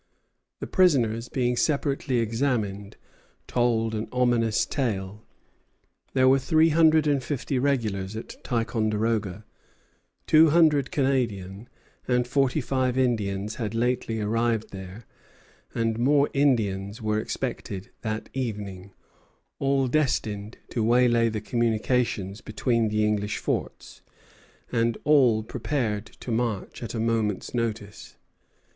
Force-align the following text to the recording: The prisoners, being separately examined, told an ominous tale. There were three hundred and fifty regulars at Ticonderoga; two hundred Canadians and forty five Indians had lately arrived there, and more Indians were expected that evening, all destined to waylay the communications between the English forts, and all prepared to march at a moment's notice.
The 0.61 0.65
prisoners, 0.65 1.29
being 1.29 1.55
separately 1.55 2.17
examined, 2.17 2.97
told 3.45 3.93
an 3.93 4.07
ominous 4.11 4.65
tale. 4.65 5.23
There 6.15 6.27
were 6.27 6.39
three 6.39 6.69
hundred 6.69 7.05
and 7.05 7.23
fifty 7.23 7.59
regulars 7.59 8.15
at 8.15 8.35
Ticonderoga; 8.43 9.45
two 10.25 10.49
hundred 10.49 10.89
Canadians 10.89 11.67
and 12.07 12.27
forty 12.27 12.61
five 12.61 12.97
Indians 12.97 13.57
had 13.57 13.75
lately 13.75 14.19
arrived 14.19 14.71
there, 14.71 15.05
and 15.75 15.99
more 15.99 16.31
Indians 16.33 16.99
were 16.99 17.19
expected 17.19 17.91
that 18.01 18.27
evening, 18.33 18.93
all 19.59 19.87
destined 19.87 20.57
to 20.69 20.83
waylay 20.83 21.29
the 21.29 21.41
communications 21.41 22.41
between 22.41 22.89
the 22.89 23.05
English 23.05 23.37
forts, 23.37 24.01
and 24.71 24.97
all 25.03 25.43
prepared 25.43 26.07
to 26.21 26.31
march 26.31 26.81
at 26.81 26.95
a 26.95 26.99
moment's 26.99 27.53
notice. 27.53 28.15